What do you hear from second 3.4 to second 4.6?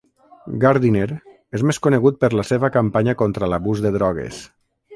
l'abús de drogues.